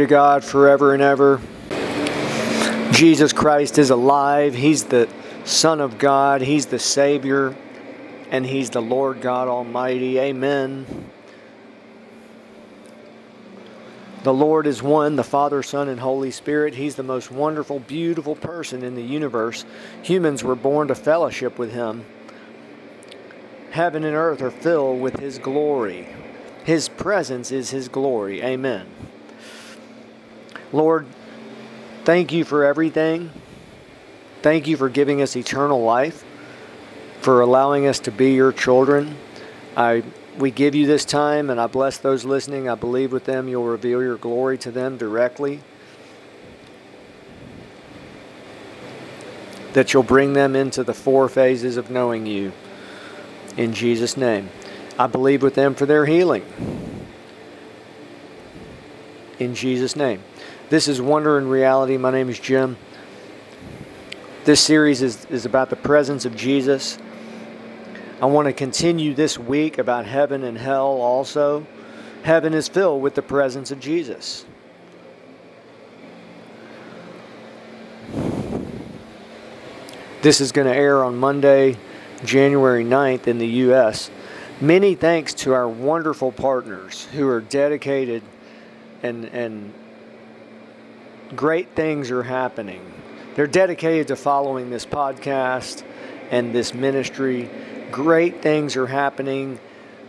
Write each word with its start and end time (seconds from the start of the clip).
To 0.00 0.06
God 0.06 0.42
forever 0.42 0.94
and 0.94 1.02
ever. 1.02 1.42
Jesus 2.90 3.34
Christ 3.34 3.76
is 3.76 3.90
alive. 3.90 4.54
He's 4.54 4.84
the 4.84 5.10
Son 5.44 5.78
of 5.78 5.98
God. 5.98 6.40
He's 6.40 6.64
the 6.64 6.78
Savior. 6.78 7.54
And 8.30 8.46
He's 8.46 8.70
the 8.70 8.80
Lord 8.80 9.20
God 9.20 9.46
Almighty. 9.46 10.18
Amen. 10.18 10.86
The 14.22 14.32
Lord 14.32 14.66
is 14.66 14.82
one, 14.82 15.16
the 15.16 15.22
Father, 15.22 15.62
Son, 15.62 15.86
and 15.90 16.00
Holy 16.00 16.30
Spirit. 16.30 16.76
He's 16.76 16.94
the 16.94 17.02
most 17.02 17.30
wonderful, 17.30 17.80
beautiful 17.80 18.36
person 18.36 18.82
in 18.82 18.94
the 18.94 19.02
universe. 19.02 19.66
Humans 20.02 20.42
were 20.42 20.56
born 20.56 20.88
to 20.88 20.94
fellowship 20.94 21.58
with 21.58 21.74
Him. 21.74 22.06
Heaven 23.72 24.04
and 24.04 24.16
earth 24.16 24.40
are 24.40 24.50
filled 24.50 25.02
with 25.02 25.18
His 25.18 25.36
glory. 25.36 26.08
His 26.64 26.88
presence 26.88 27.52
is 27.52 27.68
His 27.68 27.88
glory. 27.88 28.42
Amen. 28.42 28.86
Lord, 30.72 31.06
thank 32.04 32.32
you 32.32 32.44
for 32.44 32.64
everything. 32.64 33.30
Thank 34.42 34.66
you 34.66 34.76
for 34.76 34.88
giving 34.88 35.20
us 35.20 35.36
eternal 35.36 35.82
life, 35.82 36.24
for 37.20 37.40
allowing 37.40 37.86
us 37.86 37.98
to 38.00 38.10
be 38.10 38.32
your 38.32 38.52
children. 38.52 39.16
I 39.76 40.02
we 40.38 40.50
give 40.50 40.74
you 40.74 40.86
this 40.86 41.04
time 41.04 41.50
and 41.50 41.60
I 41.60 41.66
bless 41.66 41.98
those 41.98 42.24
listening. 42.24 42.68
I 42.68 42.74
believe 42.74 43.12
with 43.12 43.24
them 43.24 43.48
you'll 43.48 43.64
reveal 43.64 44.02
your 44.02 44.16
glory 44.16 44.56
to 44.58 44.70
them 44.70 44.96
directly. 44.96 45.60
That 49.74 49.92
you'll 49.92 50.02
bring 50.02 50.32
them 50.32 50.56
into 50.56 50.82
the 50.82 50.94
four 50.94 51.28
phases 51.28 51.76
of 51.76 51.90
knowing 51.90 52.26
you. 52.26 52.52
In 53.56 53.74
Jesus' 53.74 54.16
name. 54.16 54.48
I 54.98 55.06
believe 55.06 55.42
with 55.42 55.54
them 55.54 55.74
for 55.74 55.86
their 55.86 56.06
healing. 56.06 56.44
In 59.38 59.54
Jesus' 59.54 59.96
name. 59.96 60.22
This 60.70 60.86
is 60.86 61.02
Wonder 61.02 61.36
and 61.36 61.50
Reality. 61.50 61.96
My 61.96 62.12
name 62.12 62.28
is 62.28 62.38
Jim. 62.38 62.76
This 64.44 64.60
series 64.60 65.02
is, 65.02 65.24
is 65.24 65.44
about 65.44 65.68
the 65.68 65.74
presence 65.74 66.24
of 66.24 66.36
Jesus. 66.36 66.96
I 68.22 68.26
want 68.26 68.46
to 68.46 68.52
continue 68.52 69.12
this 69.12 69.36
week 69.36 69.78
about 69.78 70.06
heaven 70.06 70.44
and 70.44 70.56
hell 70.56 70.86
also. 70.86 71.66
Heaven 72.22 72.54
is 72.54 72.68
filled 72.68 73.02
with 73.02 73.16
the 73.16 73.22
presence 73.22 73.72
of 73.72 73.80
Jesus. 73.80 74.46
This 80.22 80.40
is 80.40 80.52
going 80.52 80.68
to 80.68 80.76
air 80.76 81.02
on 81.02 81.16
Monday, 81.16 81.78
January 82.24 82.84
9th 82.84 83.26
in 83.26 83.38
the 83.38 83.48
U.S. 83.48 84.08
Many 84.60 84.94
thanks 84.94 85.34
to 85.34 85.52
our 85.52 85.68
wonderful 85.68 86.30
partners 86.30 87.06
who 87.06 87.26
are 87.26 87.40
dedicated 87.40 88.22
and, 89.02 89.24
and 89.24 89.74
great 91.34 91.74
things 91.74 92.10
are 92.10 92.22
happening. 92.22 92.80
They're 93.34 93.46
dedicated 93.46 94.08
to 94.08 94.16
following 94.16 94.70
this 94.70 94.84
podcast 94.84 95.82
and 96.30 96.54
this 96.54 96.74
ministry. 96.74 97.48
Great 97.90 98.42
things 98.42 98.76
are 98.76 98.86
happening. 98.86 99.58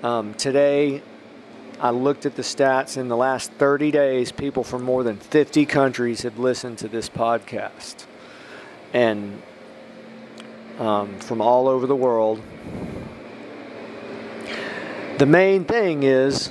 Um, 0.03 0.33
today, 0.33 1.01
I 1.79 1.91
looked 1.91 2.25
at 2.25 2.35
the 2.35 2.41
stats. 2.41 2.97
In 2.97 3.07
the 3.07 3.17
last 3.17 3.51
30 3.53 3.91
days, 3.91 4.31
people 4.31 4.63
from 4.63 4.83
more 4.83 5.03
than 5.03 5.17
50 5.17 5.65
countries 5.65 6.23
have 6.23 6.39
listened 6.39 6.79
to 6.79 6.87
this 6.87 7.09
podcast. 7.09 8.05
And 8.93 9.41
um, 10.79 11.19
from 11.19 11.41
all 11.41 11.67
over 11.67 11.85
the 11.85 11.95
world. 11.95 12.41
The 15.19 15.25
main 15.27 15.65
thing 15.65 16.03
is 16.03 16.49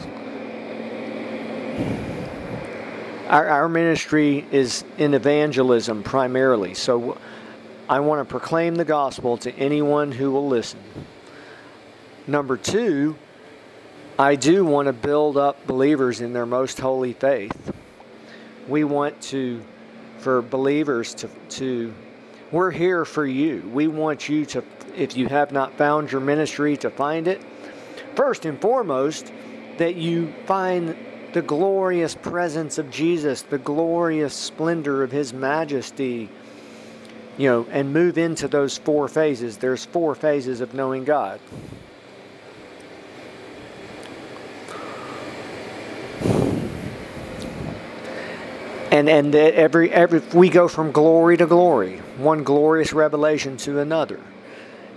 our, 3.30 3.46
our 3.46 3.68
ministry 3.68 4.44
is 4.50 4.82
in 4.98 5.14
evangelism 5.14 6.02
primarily. 6.02 6.74
So 6.74 7.16
I 7.88 8.00
want 8.00 8.26
to 8.26 8.30
proclaim 8.30 8.74
the 8.74 8.84
gospel 8.84 9.36
to 9.38 9.54
anyone 9.54 10.10
who 10.10 10.32
will 10.32 10.48
listen. 10.48 10.80
Number 12.26 12.56
two, 12.56 13.16
I 14.18 14.34
do 14.34 14.64
want 14.64 14.86
to 14.86 14.92
build 14.92 15.36
up 15.36 15.64
believers 15.66 16.20
in 16.20 16.32
their 16.32 16.44
most 16.44 16.80
holy 16.80 17.12
faith. 17.12 17.72
We 18.66 18.82
want 18.82 19.20
to, 19.22 19.62
for 20.18 20.42
believers 20.42 21.14
to, 21.14 21.28
to 21.50 21.94
we're 22.50 22.72
here 22.72 23.04
for 23.04 23.24
you. 23.24 23.62
We 23.72 23.86
want 23.86 24.28
you 24.28 24.44
to, 24.46 24.64
if 24.96 25.16
you 25.16 25.28
have 25.28 25.52
not 25.52 25.78
found 25.78 26.10
your 26.10 26.20
ministry, 26.20 26.76
to 26.78 26.90
find 26.90 27.28
it. 27.28 27.40
First 28.16 28.44
and 28.44 28.60
foremost, 28.60 29.32
that 29.78 29.94
you 29.94 30.32
find 30.46 30.96
the 31.32 31.42
glorious 31.42 32.14
presence 32.14 32.78
of 32.78 32.90
Jesus, 32.90 33.42
the 33.42 33.58
glorious 33.58 34.34
splendor 34.34 35.02
of 35.02 35.12
His 35.12 35.32
majesty, 35.32 36.28
you 37.38 37.48
know, 37.48 37.66
and 37.70 37.92
move 37.92 38.18
into 38.18 38.48
those 38.48 38.78
four 38.78 39.08
phases. 39.08 39.56
There's 39.56 39.84
four 39.84 40.14
phases 40.14 40.60
of 40.60 40.74
knowing 40.74 41.04
God. 41.04 41.40
And, 48.90 49.08
and 49.08 49.32
that 49.34 49.54
every, 49.54 49.92
every 49.92 50.18
we 50.34 50.48
go 50.48 50.66
from 50.66 50.90
glory 50.90 51.36
to 51.36 51.46
glory, 51.46 51.98
one 52.18 52.42
glorious 52.42 52.92
revelation 52.92 53.56
to 53.58 53.78
another, 53.78 54.20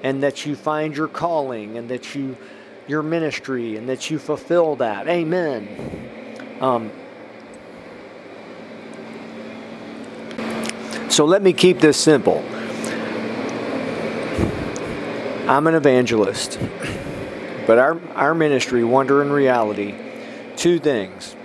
and 0.01 0.23
that 0.23 0.47
you 0.47 0.55
find 0.55 0.97
your 0.97 1.07
calling, 1.07 1.77
and 1.77 1.89
that 1.89 2.15
you 2.15 2.35
your 2.87 3.03
ministry, 3.03 3.77
and 3.77 3.87
that 3.87 4.09
you 4.09 4.17
fulfill 4.17 4.75
that. 4.77 5.07
Amen. 5.07 6.22
Um, 6.63 6.91
so 11.09 11.25
let 11.25 11.41
me 11.41 11.51
keep 11.51 11.79
this 11.79 11.97
simple. 11.97 12.41
I'm 15.45 15.67
an 15.67 15.75
evangelist, 15.75 16.57
but 17.67 17.79
our, 17.79 17.99
our 18.15 18.33
ministry, 18.33 18.81
Wonder 18.85 19.21
and 19.21 19.33
Reality, 19.33 19.93
two 20.55 20.79
things. 20.79 21.35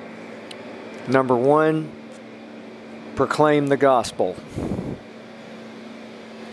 Number 1.08 1.34
one, 1.34 1.90
proclaim 3.16 3.66
the 3.66 3.76
gospel 3.76 4.36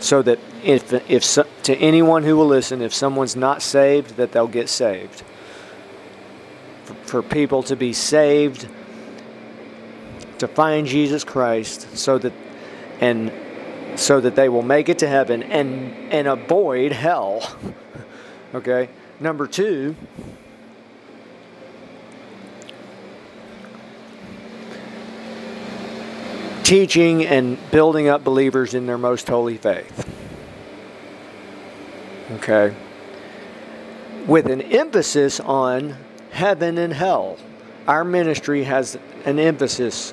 so 0.00 0.22
that 0.22 0.40
if, 0.64 0.92
if 1.08 1.62
to 1.62 1.76
anyone 1.76 2.24
who 2.24 2.36
will 2.36 2.48
listen, 2.48 2.82
if 2.82 2.92
someone's 2.92 3.36
not 3.36 3.62
saved, 3.62 4.16
that 4.16 4.32
they'll 4.32 4.48
get 4.48 4.68
saved 4.68 5.22
for 6.86 7.22
people 7.22 7.62
to 7.64 7.76
be 7.76 7.92
saved, 7.92 8.68
to 10.38 10.48
find 10.48 10.86
Jesus 10.86 11.24
Christ, 11.24 11.96
so 11.96 12.18
that 12.18 12.32
and 13.00 13.32
so 13.96 14.20
that 14.20 14.36
they 14.36 14.48
will 14.48 14.62
make 14.62 14.88
it 14.88 14.98
to 15.00 15.08
heaven 15.08 15.42
and 15.42 16.12
and 16.12 16.26
avoid 16.26 16.92
hell. 16.92 17.56
okay. 18.54 18.88
Number 19.20 19.46
two. 19.46 19.96
Teaching 26.62 27.24
and 27.24 27.58
building 27.70 28.08
up 28.08 28.24
believers 28.24 28.74
in 28.74 28.86
their 28.86 28.98
most 28.98 29.28
holy 29.28 29.56
faith. 29.56 30.04
Okay. 32.32 32.74
With 34.26 34.46
an 34.46 34.60
emphasis 34.60 35.38
on 35.38 35.96
heaven 36.36 36.76
and 36.76 36.92
hell. 36.92 37.38
Our 37.88 38.04
ministry 38.04 38.62
has 38.64 38.98
an 39.24 39.38
emphasis 39.38 40.12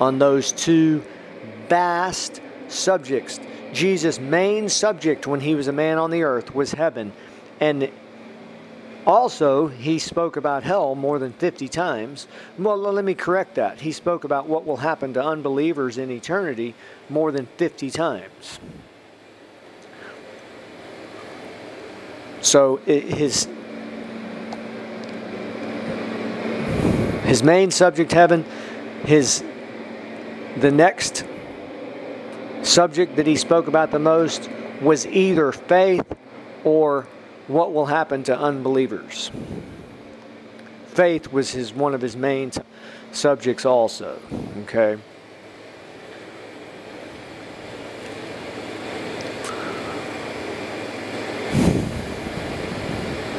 on 0.00 0.20
those 0.20 0.52
two 0.52 1.02
vast 1.68 2.40
subjects. 2.68 3.40
Jesus' 3.72 4.20
main 4.20 4.68
subject 4.68 5.26
when 5.26 5.40
he 5.40 5.56
was 5.56 5.66
a 5.66 5.72
man 5.72 5.98
on 5.98 6.12
the 6.12 6.22
earth 6.22 6.54
was 6.54 6.72
heaven. 6.72 7.12
And 7.58 7.90
also, 9.04 9.66
he 9.66 9.98
spoke 9.98 10.36
about 10.36 10.62
hell 10.62 10.94
more 10.94 11.18
than 11.18 11.32
50 11.32 11.66
times. 11.68 12.28
Well, 12.56 12.78
let 12.78 13.04
me 13.04 13.14
correct 13.14 13.56
that. 13.56 13.80
He 13.80 13.90
spoke 13.90 14.22
about 14.22 14.48
what 14.48 14.64
will 14.64 14.76
happen 14.76 15.12
to 15.14 15.24
unbelievers 15.24 15.98
in 15.98 16.08
eternity 16.10 16.74
more 17.10 17.32
than 17.32 17.46
50 17.56 17.90
times. 17.90 18.60
So, 22.40 22.76
his 22.76 23.48
his 27.24 27.42
main 27.42 27.70
subject 27.70 28.12
heaven 28.12 28.44
his 29.04 29.44
the 30.56 30.70
next 30.70 31.24
subject 32.62 33.16
that 33.16 33.26
he 33.26 33.36
spoke 33.36 33.66
about 33.66 33.90
the 33.90 33.98
most 33.98 34.48
was 34.80 35.06
either 35.06 35.52
faith 35.52 36.04
or 36.64 37.06
what 37.46 37.72
will 37.72 37.86
happen 37.86 38.22
to 38.22 38.38
unbelievers. 38.38 39.30
Faith 40.86 41.32
was 41.32 41.50
his 41.50 41.74
one 41.74 41.94
of 41.94 42.00
his 42.00 42.16
main 42.16 42.50
subjects 43.12 43.64
also 43.64 44.18
okay 44.62 44.98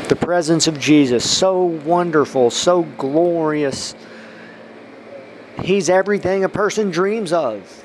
the 0.06 0.16
presence 0.16 0.68
of 0.68 0.80
Jesus, 0.80 1.30
so 1.30 1.64
wonderful, 1.64 2.50
so 2.50 2.84
glorious. 2.98 3.96
He's 5.62 5.90
everything 5.90 6.44
a 6.44 6.50
person 6.50 6.92
dreams 6.92 7.34
of. 7.34 7.84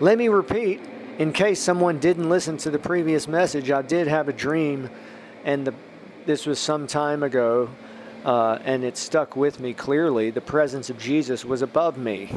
Let 0.00 0.18
me 0.18 0.28
repeat, 0.28 0.80
in 1.18 1.32
case 1.32 1.60
someone 1.60 1.98
didn't 1.98 2.28
listen 2.28 2.56
to 2.58 2.70
the 2.70 2.78
previous 2.78 3.28
message, 3.28 3.70
I 3.70 3.82
did 3.82 4.06
have 4.06 4.28
a 4.28 4.32
dream, 4.32 4.88
and 5.44 5.66
the, 5.66 5.74
this 6.26 6.46
was 6.46 6.58
some 6.58 6.86
time 6.86 7.22
ago, 7.22 7.68
uh, 8.24 8.58
and 8.64 8.84
it 8.84 8.96
stuck 8.96 9.36
with 9.36 9.60
me 9.60 9.74
clearly. 9.74 10.30
The 10.30 10.40
presence 10.40 10.90
of 10.90 10.98
Jesus 10.98 11.44
was 11.44 11.62
above 11.62 11.98
me, 11.98 12.30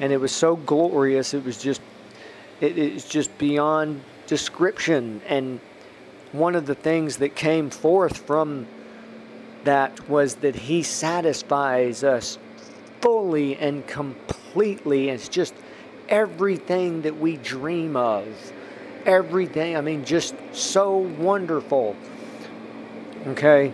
and 0.00 0.12
it 0.12 0.18
was 0.18 0.32
so 0.32 0.56
glorious. 0.56 1.34
It 1.34 1.44
was 1.44 1.58
just, 1.58 1.80
it, 2.60 2.78
it's 2.78 3.08
just 3.08 3.36
beyond 3.38 4.02
description. 4.26 5.20
And 5.26 5.60
one 6.32 6.54
of 6.54 6.66
the 6.66 6.74
things 6.74 7.18
that 7.18 7.34
came 7.34 7.70
forth 7.70 8.18
from 8.18 8.66
that 9.64 10.08
was 10.08 10.36
that 10.36 10.54
He 10.54 10.82
satisfies 10.82 12.04
us 12.04 12.38
fully 13.00 13.56
and 13.56 13.86
completely. 13.86 15.08
It's 15.08 15.28
just 15.28 15.54
everything 16.08 17.02
that 17.02 17.18
we 17.18 17.36
dream 17.36 17.96
of. 17.96 18.26
Everything, 19.06 19.76
I 19.76 19.80
mean, 19.80 20.04
just 20.04 20.34
so 20.52 20.96
wonderful. 20.96 21.96
Okay? 23.28 23.72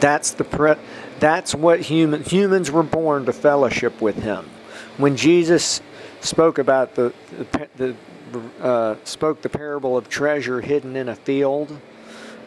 That's 0.00 0.32
the 0.32 0.44
pre- 0.44 0.76
that's 1.20 1.54
what 1.54 1.80
human 1.80 2.22
humans 2.22 2.70
were 2.70 2.82
born 2.82 3.24
to 3.26 3.32
fellowship 3.32 4.00
with 4.02 4.16
him. 4.16 4.48
When 4.98 5.16
Jesus 5.16 5.80
spoke 6.26 6.58
about 6.58 6.94
the 6.94 7.12
the, 7.76 7.94
uh, 8.60 8.96
spoke 9.04 9.42
the 9.42 9.48
parable 9.48 9.96
of 9.96 10.08
treasure 10.08 10.60
hidden 10.60 10.96
in 10.96 11.08
a 11.08 11.14
field, 11.14 11.78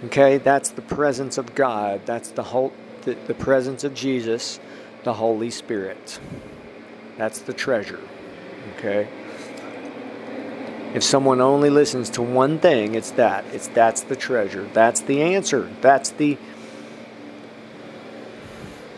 okay, 0.05 0.37
that's 0.37 0.69
the 0.69 0.81
presence 0.81 1.37
of 1.37 1.55
God. 1.55 2.01
That's 2.05 2.29
the 2.29 2.43
whole 2.43 2.73
the, 3.03 3.15
the 3.27 3.33
presence 3.33 3.83
of 3.83 3.93
Jesus 3.93 4.59
the 5.03 5.13
Holy 5.13 5.49
Spirit. 5.49 6.19
That's 7.17 7.39
the 7.39 7.53
treasure. 7.53 7.99
Okay? 8.75 9.07
If 10.93 11.03
someone 11.03 11.39
only 11.39 11.69
listens 11.69 12.09
to 12.11 12.21
one 12.21 12.59
thing, 12.59 12.95
it's 12.95 13.11
that. 13.11 13.45
It's 13.53 13.67
that's 13.67 14.01
the 14.01 14.15
treasure. 14.15 14.67
That's 14.73 15.01
the 15.01 15.21
answer. 15.21 15.69
That's 15.81 16.09
the 16.09 16.37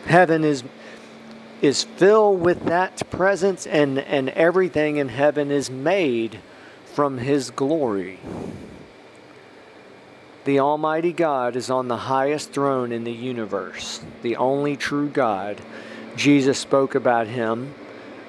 heaven 0.05 0.43
is 0.43 0.63
is 1.61 1.83
filled 1.83 2.41
with 2.41 2.65
that 2.65 3.09
presence 3.09 3.67
and 3.67 3.99
and 3.99 4.29
everything 4.29 4.97
in 4.97 5.09
heaven 5.09 5.51
is 5.51 5.69
made 5.69 6.39
from 6.85 7.17
his 7.17 7.51
glory. 7.51 8.19
The 10.43 10.59
Almighty 10.59 11.13
God 11.13 11.55
is 11.55 11.69
on 11.69 11.87
the 11.87 11.97
highest 11.97 12.51
throne 12.51 12.91
in 12.91 13.03
the 13.03 13.11
universe, 13.11 14.01
the 14.23 14.37
only 14.37 14.75
true 14.75 15.07
God 15.07 15.61
Jesus 16.15 16.57
spoke 16.59 16.95
about 16.95 17.27
him 17.27 17.73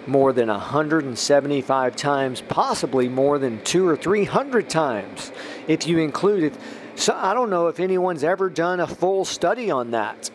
more 0.07 0.33
than 0.33 0.49
175 0.49 1.97
times, 1.97 2.41
possibly 2.43 3.09
more 3.09 3.39
than 3.39 3.63
two 3.65 3.87
or 3.87 3.97
three 3.97 4.25
hundred 4.25 4.69
times, 4.69 5.33
if 5.69 5.87
you 5.87 5.99
include 5.99 6.43
it. 6.43 6.55
So 6.97 7.15
I 7.17 7.35
don't 7.35 7.51
know 7.51 7.69
if 7.69 7.81
anyone's 7.81 8.25
ever 8.25 8.51
done 8.51 8.81
a 8.81 8.87
full 8.87 9.25
study 9.25 9.71
on 9.71 9.93
that. 9.93 10.31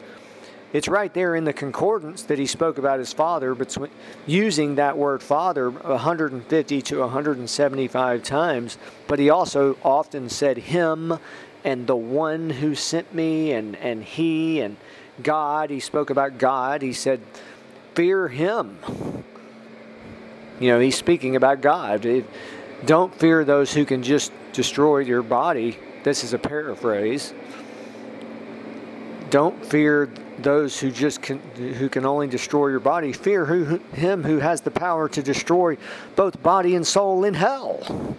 It's 0.74 0.88
right 0.88 1.14
there 1.14 1.36
in 1.36 1.46
the 1.46 1.54
concordance 1.54 2.24
that 2.24 2.40
he 2.40 2.46
spoke 2.46 2.78
about 2.78 3.00
his 3.00 3.14
father, 3.14 3.56
but 3.56 3.78
using 4.26 4.76
that 4.76 4.98
word 4.98 5.24
father 5.24 5.70
150 5.70 6.82
to 6.82 7.00
175 7.00 8.24
times. 8.24 8.78
But 9.08 9.20
he 9.20 9.30
also 9.30 9.78
often 9.84 10.30
said 10.30 10.58
him 10.58 11.18
and 11.64 11.88
the 11.88 11.96
one 11.96 12.50
who 12.50 12.76
sent 12.76 13.14
me 13.14 13.54
and, 13.54 13.76
and 13.78 14.04
he 14.04 14.62
and 14.62 14.78
God. 15.24 15.70
He 15.70 15.80
spoke 15.80 16.10
about 16.10 16.38
God. 16.38 16.82
He 16.82 16.94
said, 16.94 17.22
Fear 17.96 18.28
him. 18.28 18.78
You 20.60 20.70
know, 20.70 20.80
he's 20.80 20.98
speaking 20.98 21.36
about 21.36 21.62
God. 21.62 22.26
Don't 22.86 23.14
fear 23.16 23.44
those 23.44 23.74
who 23.74 23.86
can 23.86 24.04
just 24.04 24.32
destroy 24.54 25.00
your 25.00 25.24
body. 25.24 25.78
This 26.04 26.24
is 26.24 26.34
a 26.34 26.40
paraphrase. 26.40 27.34
Don't 29.30 29.66
fear 29.66 30.10
those 30.40 30.80
who 30.80 30.92
just 30.92 31.22
can, 31.22 31.40
who 31.40 31.90
can 31.90 32.06
only 32.06 32.28
destroy 32.28 32.68
your 32.70 32.80
body. 32.80 33.12
Fear 33.12 33.46
who, 33.46 33.78
him 33.94 34.24
who 34.24 34.40
has 34.40 34.62
the 34.62 34.72
power 34.72 35.10
to 35.10 35.22
destroy 35.22 35.78
both 36.16 36.42
body 36.42 36.76
and 36.76 36.86
soul 36.86 37.24
in 37.24 37.34
hell. 37.34 38.16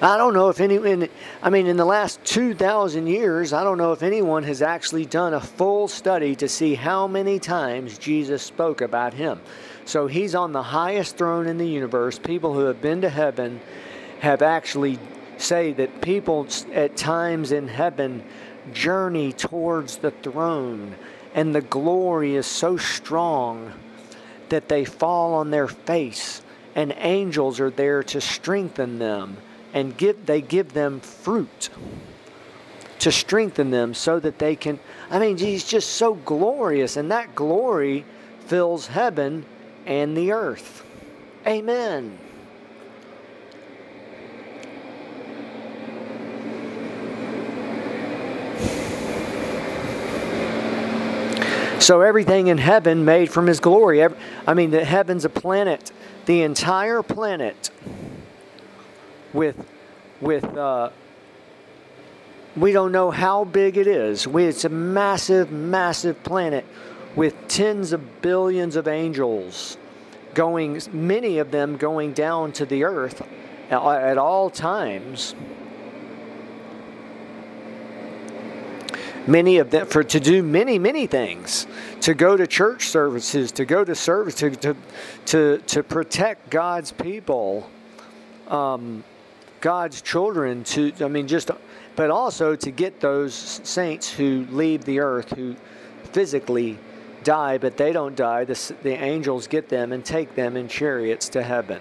I 0.00 0.18
don't 0.18 0.34
know 0.34 0.50
if 0.50 0.60
anyone, 0.60 1.08
I 1.42 1.50
mean, 1.50 1.66
in 1.66 1.76
the 1.76 1.84
last 1.84 2.22
2,000 2.24 3.06
years, 3.06 3.52
I 3.52 3.64
don't 3.64 3.78
know 3.78 3.92
if 3.92 4.02
anyone 4.02 4.42
has 4.42 4.60
actually 4.60 5.06
done 5.06 5.32
a 5.32 5.40
full 5.40 5.88
study 5.88 6.36
to 6.36 6.48
see 6.48 6.74
how 6.74 7.06
many 7.06 7.38
times 7.38 7.96
Jesus 7.96 8.42
spoke 8.42 8.82
about 8.82 9.14
him. 9.14 9.40
So 9.86 10.06
he's 10.06 10.34
on 10.34 10.52
the 10.52 10.62
highest 10.62 11.16
throne 11.16 11.46
in 11.46 11.56
the 11.56 11.66
universe. 11.66 12.18
People 12.18 12.52
who 12.52 12.66
have 12.66 12.82
been 12.82 13.00
to 13.00 13.08
heaven 13.08 13.60
have 14.20 14.42
actually 14.42 14.98
say 15.40 15.72
that 15.72 16.00
people 16.00 16.46
at 16.72 16.96
times 16.96 17.52
in 17.52 17.68
heaven 17.68 18.24
journey 18.72 19.32
towards 19.32 19.98
the 19.98 20.10
throne, 20.10 20.94
and 21.34 21.54
the 21.54 21.60
glory 21.60 22.34
is 22.36 22.46
so 22.46 22.76
strong 22.76 23.72
that 24.48 24.68
they 24.68 24.84
fall 24.84 25.34
on 25.34 25.50
their 25.50 25.68
face, 25.68 26.42
and 26.74 26.94
angels 26.98 27.60
are 27.60 27.70
there 27.70 28.02
to 28.04 28.20
strengthen 28.20 28.98
them 28.98 29.36
and 29.74 29.96
give 29.96 30.24
they 30.24 30.40
give 30.40 30.72
them 30.72 31.00
fruit 31.00 31.68
to 33.00 33.12
strengthen 33.12 33.70
them 33.70 33.92
so 33.92 34.18
that 34.18 34.38
they 34.38 34.56
can 34.56 34.78
I 35.10 35.18
mean 35.18 35.36
he's 35.36 35.64
just 35.64 35.90
so 35.90 36.14
glorious 36.14 36.96
and 36.96 37.10
that 37.10 37.34
glory 37.34 38.04
fills 38.46 38.86
heaven 38.86 39.44
and 39.84 40.16
the 40.16 40.32
earth. 40.32 40.84
Amen. 41.46 42.18
So 51.84 52.00
everything 52.00 52.46
in 52.46 52.56
heaven 52.56 53.04
made 53.04 53.30
from 53.30 53.46
his 53.46 53.60
glory. 53.60 54.02
I 54.46 54.54
mean, 54.54 54.70
the 54.70 54.86
heaven's 54.86 55.26
a 55.26 55.28
planet. 55.28 55.92
The 56.24 56.40
entire 56.40 57.02
planet 57.02 57.68
with 59.34 59.68
with 60.18 60.44
uh, 60.44 60.88
we 62.56 62.72
don't 62.72 62.90
know 62.90 63.10
how 63.10 63.44
big 63.44 63.76
it 63.76 63.86
is. 63.86 64.26
It's 64.26 64.64
a 64.64 64.70
massive, 64.70 65.52
massive 65.52 66.22
planet 66.24 66.64
with 67.16 67.48
tens 67.48 67.92
of 67.92 68.22
billions 68.22 68.76
of 68.76 68.88
angels 68.88 69.76
going, 70.32 70.80
many 70.90 71.36
of 71.36 71.50
them 71.50 71.76
going 71.76 72.14
down 72.14 72.52
to 72.52 72.64
the 72.64 72.84
earth 72.84 73.20
at 73.70 74.16
all 74.16 74.48
times. 74.48 75.34
Many 79.26 79.58
of 79.58 79.70
them 79.70 79.86
for 79.86 80.04
to 80.04 80.20
do 80.20 80.42
many, 80.42 80.78
many 80.78 81.06
things, 81.06 81.66
to 82.02 82.14
go 82.14 82.36
to 82.36 82.46
church 82.46 82.88
services, 82.88 83.52
to 83.52 83.64
go 83.64 83.84
to 83.84 83.94
service, 83.94 84.34
to 84.36 84.50
to 84.50 84.76
to, 85.26 85.58
to 85.58 85.82
protect 85.82 86.50
God's 86.50 86.92
people. 86.92 87.70
Um, 88.48 89.04
God's 89.64 90.02
children 90.02 90.62
to, 90.64 90.92
I 91.00 91.08
mean, 91.08 91.26
just, 91.26 91.50
but 91.96 92.10
also 92.10 92.54
to 92.54 92.70
get 92.70 93.00
those 93.00 93.32
saints 93.34 94.12
who 94.12 94.46
leave 94.50 94.84
the 94.84 95.00
earth, 95.00 95.32
who 95.32 95.56
physically 96.12 96.76
die, 97.22 97.56
but 97.56 97.78
they 97.78 97.90
don't 97.90 98.14
die. 98.14 98.44
The, 98.44 98.74
the 98.82 98.92
angels 98.92 99.46
get 99.46 99.70
them 99.70 99.92
and 99.92 100.04
take 100.04 100.34
them 100.34 100.58
in 100.58 100.68
chariots 100.68 101.30
to 101.30 101.42
heaven. 101.42 101.80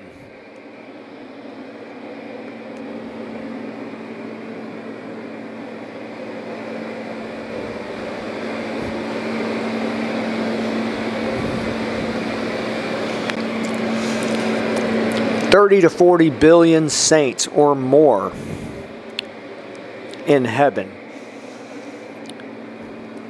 30 15.63 15.79
to 15.79 15.89
40 15.89 16.29
billion 16.29 16.89
saints 16.89 17.47
or 17.47 17.73
more 17.73 18.33
in 20.27 20.43
heaven. 20.43 20.91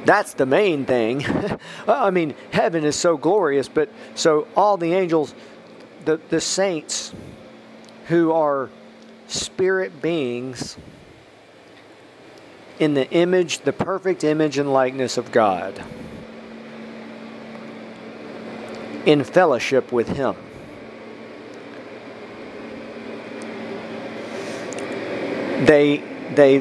That's 0.03 0.33
the 0.33 0.47
main 0.47 0.83
thing. 0.83 1.23
I 1.87 2.09
mean, 2.09 2.33
heaven 2.51 2.85
is 2.85 2.95
so 2.95 3.17
glorious, 3.17 3.67
but 3.67 3.91
so 4.15 4.47
all 4.55 4.77
the 4.77 4.93
angels, 4.93 5.35
the, 6.05 6.19
the 6.29 6.41
saints 6.41 7.13
who 8.07 8.31
are 8.31 8.71
spirit 9.27 10.01
beings 10.01 10.75
in 12.79 12.95
the 12.95 13.07
image, 13.11 13.59
the 13.59 13.73
perfect 13.73 14.23
image 14.23 14.57
and 14.57 14.73
likeness 14.73 15.19
of 15.19 15.31
God, 15.31 15.83
in 19.05 19.23
fellowship 19.23 19.91
with 19.91 20.07
Him. 20.09 20.35
They 25.67 25.97
they 26.35 26.59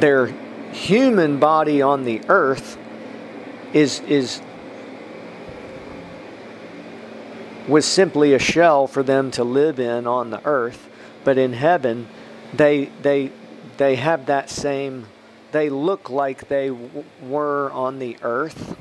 their 0.00 0.26
human 0.72 1.38
body 1.38 1.82
on 1.82 2.04
the 2.04 2.20
earth 2.28 2.78
is 3.72 4.00
is 4.00 4.40
was 7.68 7.86
simply 7.86 8.34
a 8.34 8.38
shell 8.38 8.86
for 8.86 9.02
them 9.02 9.30
to 9.30 9.44
live 9.44 9.80
in 9.80 10.06
on 10.06 10.30
the 10.30 10.44
earth. 10.46 10.88
But 11.24 11.38
in 11.38 11.52
heaven 11.54 12.08
they 12.52 12.86
they 13.02 13.32
they 13.76 13.96
have 13.96 14.26
that 14.26 14.50
same 14.50 15.06
they 15.52 15.70
look 15.70 16.10
like 16.10 16.48
they 16.48 16.68
w- 16.68 17.04
were 17.22 17.70
on 17.72 17.98
the 17.98 18.16
earth 18.22 18.76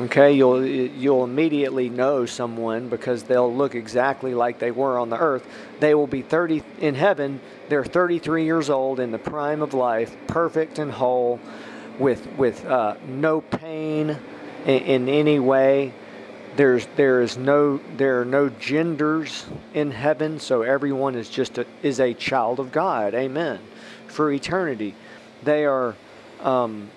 okay 0.00 0.32
you'll 0.32 0.64
you'll 0.64 1.24
immediately 1.24 1.88
know 1.88 2.26
someone 2.26 2.88
because 2.88 3.22
they'll 3.22 3.54
look 3.54 3.74
exactly 3.74 4.34
like 4.34 4.58
they 4.58 4.70
were 4.70 4.98
on 4.98 5.10
the 5.10 5.18
earth. 5.18 5.46
They 5.80 5.94
will 5.94 6.06
be 6.06 6.22
30 6.22 6.62
in 6.80 6.94
heaven 6.94 7.40
they're 7.68 7.84
33 7.84 8.44
years 8.44 8.70
old 8.70 9.00
in 9.00 9.10
the 9.10 9.18
prime 9.18 9.62
of 9.62 9.74
life 9.74 10.16
perfect 10.26 10.78
and 10.78 10.92
whole 10.92 11.40
with 11.98 12.26
with 12.36 12.64
uh, 12.64 12.96
no 13.06 13.40
pain 13.40 14.18
in, 14.64 14.82
in 14.82 15.08
any 15.08 15.38
way. 15.38 15.92
There's 16.56 16.86
there 16.96 17.22
is 17.22 17.36
no 17.36 17.80
there 17.96 18.20
are 18.20 18.24
no 18.24 18.48
genders 18.48 19.46
in 19.74 19.90
heaven 19.90 20.38
so 20.38 20.62
everyone 20.62 21.14
is 21.14 21.28
just 21.28 21.58
a, 21.58 21.66
is 21.82 22.00
a 22.00 22.14
child 22.14 22.60
of 22.60 22.72
god. 22.72 23.14
Amen. 23.14 23.58
For 24.06 24.30
eternity. 24.30 24.94
They 25.42 25.64
are 25.64 25.94
um, 26.40 26.90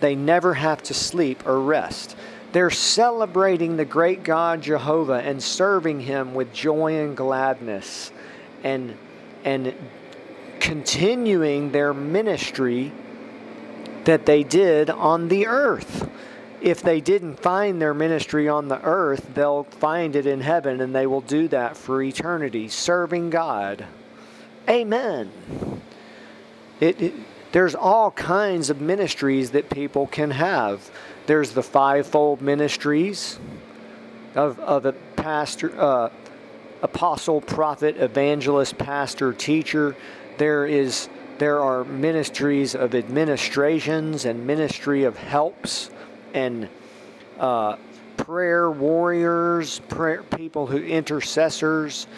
they 0.00 0.14
never 0.14 0.54
have 0.54 0.82
to 0.84 0.94
sleep 0.94 1.46
or 1.46 1.60
rest 1.60 2.16
they're 2.54 2.70
celebrating 2.70 3.76
the 3.76 3.84
great 3.84 4.22
god 4.22 4.62
jehovah 4.62 5.20
and 5.20 5.42
serving 5.42 6.00
him 6.00 6.32
with 6.34 6.52
joy 6.52 6.96
and 7.04 7.16
gladness 7.16 8.10
and 8.62 8.96
and 9.44 9.74
continuing 10.60 11.72
their 11.72 11.92
ministry 11.92 12.90
that 14.04 14.24
they 14.24 14.42
did 14.42 14.88
on 14.88 15.28
the 15.28 15.46
earth 15.46 16.08
if 16.64 16.80
they 16.80 17.02
didn't 17.02 17.38
find 17.40 17.80
their 17.80 17.92
ministry 17.92 18.48
on 18.48 18.68
the 18.68 18.80
earth, 18.82 19.34
they'll 19.34 19.64
find 19.64 20.16
it 20.16 20.26
in 20.26 20.40
heaven 20.40 20.80
and 20.80 20.94
they 20.94 21.06
will 21.06 21.20
do 21.20 21.46
that 21.48 21.76
for 21.76 22.02
eternity, 22.02 22.68
serving 22.68 23.28
God. 23.28 23.84
Amen. 24.66 25.30
It, 26.80 27.02
it, 27.02 27.14
there's 27.54 27.76
all 27.76 28.10
kinds 28.10 28.68
of 28.68 28.80
ministries 28.80 29.52
that 29.52 29.70
people 29.70 30.08
can 30.08 30.32
have. 30.32 30.90
There's 31.26 31.52
the 31.52 31.62
fivefold 31.62 32.42
ministries 32.42 33.38
of, 34.34 34.58
of 34.58 34.86
a 34.86 34.92
pastor, 34.92 35.72
uh, 35.80 36.10
apostle, 36.82 37.40
prophet, 37.40 37.96
evangelist, 37.96 38.76
pastor, 38.76 39.32
teacher. 39.32 39.94
There 40.36 40.66
is 40.66 41.08
there 41.38 41.60
are 41.60 41.84
ministries 41.84 42.74
of 42.74 42.92
administrations 42.92 44.24
and 44.24 44.44
ministry 44.44 45.04
of 45.04 45.16
helps 45.16 45.90
and 46.32 46.68
uh, 47.38 47.76
prayer 48.16 48.68
warriors, 48.68 49.78
prayer 49.88 50.24
people 50.24 50.66
who 50.66 50.78
intercessors, 50.78 52.08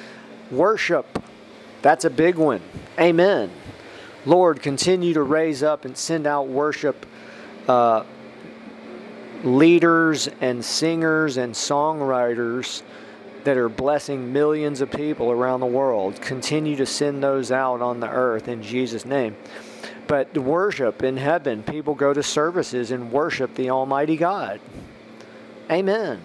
worship. 0.51 1.23
That's 1.83 2.07
a 2.07 2.11
big 2.11 2.37
one. 2.37 2.63
Amen. 2.99 3.51
Lord, 4.27 4.61
continue 4.61 5.15
to 5.15 5.23
raise 5.23 5.63
up 5.63 5.85
and 5.85 5.97
send 5.97 6.27
out 6.27 6.49
worship 6.49 7.07
uh, 7.69 8.03
leaders 9.45 10.29
and 10.41 10.65
singers 10.65 11.37
and 11.37 11.55
songwriters 11.55 12.83
that 13.45 13.57
are 13.57 13.69
blessing 13.69 14.33
millions 14.33 14.81
of 14.81 14.91
people 14.91 15.31
around 15.31 15.61
the 15.61 15.67
world. 15.67 16.21
Continue 16.21 16.75
to 16.75 16.87
send 16.87 17.23
those 17.23 17.53
out 17.53 17.81
on 17.81 18.01
the 18.01 18.11
earth 18.11 18.49
in 18.49 18.61
Jesus' 18.61 19.05
name. 19.05 19.37
But 20.09 20.37
worship 20.37 21.05
in 21.05 21.17
heaven, 21.17 21.63
people 21.63 21.95
go 21.95 22.13
to 22.13 22.23
services 22.23 22.91
and 22.91 23.13
worship 23.13 23.55
the 23.55 23.71
Almighty 23.71 24.17
God. 24.17 24.61
Amen. 25.71 26.21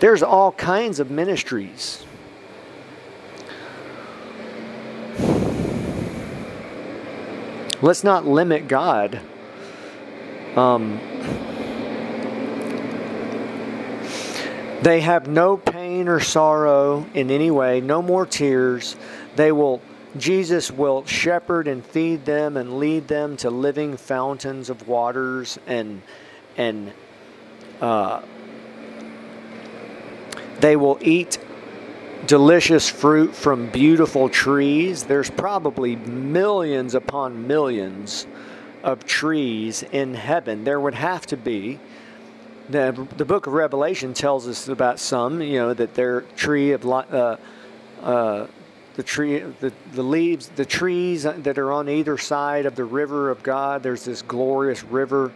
There's 0.00 0.22
all 0.24 0.52
kinds 0.52 0.98
of 0.98 1.10
ministries. 1.10 2.04
Let's 7.80 8.02
not 8.02 8.26
limit 8.26 8.66
God. 8.66 9.20
Um, 10.56 10.98
they 14.82 15.00
have 15.00 15.28
no 15.28 15.56
pain 15.56 16.08
or 16.08 16.18
sorrow 16.18 17.06
in 17.14 17.30
any 17.30 17.50
way, 17.50 17.80
no 17.80 18.02
more 18.02 18.26
tears. 18.26 18.96
They 19.36 19.52
will 19.52 19.80
Jesus 20.16 20.70
will 20.70 21.04
shepherd 21.04 21.68
and 21.68 21.84
feed 21.84 22.24
them 22.24 22.56
and 22.56 22.78
lead 22.78 23.08
them 23.08 23.36
to 23.38 23.50
living 23.50 23.96
fountains 23.96 24.70
of 24.70 24.88
waters 24.88 25.58
and 25.66 26.02
and 26.56 26.92
uh, 27.80 28.22
they 30.60 30.74
will 30.74 30.98
eat 31.00 31.38
delicious 32.26 32.88
fruit 32.88 33.34
from 33.34 33.70
beautiful 33.70 34.28
trees. 34.28 35.04
There's 35.04 35.30
probably 35.30 35.96
millions 35.96 36.94
upon 36.94 37.46
millions 37.46 38.26
of 38.82 39.04
trees 39.04 39.82
in 39.82 40.14
heaven. 40.14 40.64
There 40.64 40.80
would 40.80 40.94
have 40.94 41.26
to 41.26 41.36
be. 41.36 41.78
The, 42.68 43.06
the 43.16 43.24
book 43.24 43.46
of 43.46 43.54
Revelation 43.54 44.12
tells 44.12 44.46
us 44.46 44.68
about 44.68 44.98
some, 44.98 45.40
you 45.40 45.58
know, 45.58 45.74
that 45.74 45.94
their 45.94 46.22
tree 46.36 46.72
of 46.72 46.84
uh, 46.86 47.36
uh, 48.02 48.46
the 48.94 49.02
tree, 49.02 49.38
the, 49.38 49.72
the 49.92 50.02
leaves, 50.02 50.48
the 50.48 50.66
trees 50.66 51.22
that 51.22 51.56
are 51.56 51.72
on 51.72 51.88
either 51.88 52.18
side 52.18 52.66
of 52.66 52.74
the 52.74 52.84
river 52.84 53.30
of 53.30 53.42
God. 53.42 53.82
There's 53.82 54.04
this 54.04 54.22
glorious 54.22 54.84
river 54.84 55.32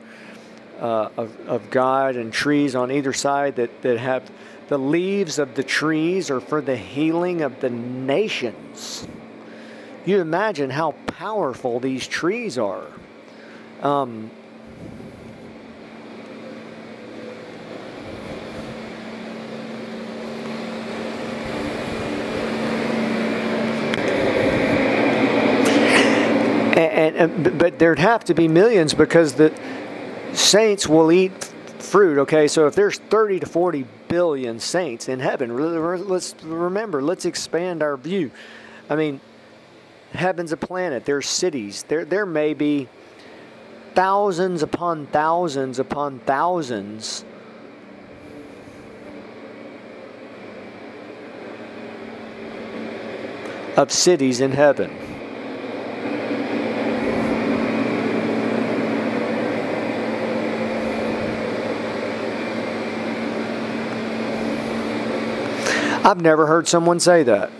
uh, 0.80 1.10
of, 1.16 1.48
of 1.48 1.70
God 1.70 2.16
and 2.16 2.32
trees 2.32 2.74
on 2.74 2.90
either 2.90 3.12
side 3.12 3.56
that, 3.56 3.82
that 3.82 3.98
have 3.98 4.30
the 4.68 4.78
leaves 4.78 5.38
of 5.38 5.54
the 5.54 5.62
trees 5.62 6.30
are 6.30 6.40
for 6.40 6.62
the 6.62 6.76
healing 6.76 7.42
of 7.42 7.60
the 7.60 7.70
nations. 7.70 9.06
You 10.04 10.20
imagine 10.20 10.70
how 10.70 10.92
powerful 11.06 11.78
these 11.78 12.06
trees 12.08 12.58
are. 12.58 12.86
Um, 13.82 14.30
and, 26.76 27.16
and, 27.16 27.58
but 27.58 27.78
there'd 27.78 27.98
have 27.98 28.24
to 28.24 28.34
be 28.34 28.48
millions 28.48 28.94
because 28.94 29.34
the 29.34 29.52
saints 30.34 30.88
will 30.88 31.12
eat 31.12 31.44
fruit. 31.78 32.18
Okay, 32.18 32.48
so 32.48 32.66
if 32.66 32.74
there's 32.74 32.98
30 32.98 33.40
to 33.40 33.46
40 33.46 33.86
billion 34.08 34.58
saints 34.58 35.08
in 35.08 35.20
heaven, 35.20 35.56
let's 36.08 36.34
remember, 36.42 37.02
let's 37.02 37.24
expand 37.24 37.82
our 37.82 37.96
view. 37.96 38.30
I 38.88 38.96
mean, 38.96 39.20
heaven's 40.12 40.52
a 40.52 40.56
planet. 40.56 41.04
There's 41.04 41.28
cities. 41.28 41.84
There, 41.84 42.04
there 42.04 42.26
may 42.26 42.54
be 42.54 42.88
thousands 43.94 44.62
upon 44.62 45.06
thousands 45.06 45.78
upon 45.78 46.18
thousands 46.20 47.24
of 53.76 53.90
cities 53.90 54.40
in 54.40 54.52
heaven. 54.52 55.01
I've 66.04 66.20
never 66.20 66.46
heard 66.48 66.66
someone 66.66 66.98
say 66.98 67.22
that. 67.22 67.50